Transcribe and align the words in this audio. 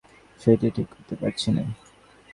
সেইটে 0.39 0.67
ঠিক 0.75 0.87
করতে 0.93 1.15
পারছি 1.15 1.49
নে। 1.51 1.63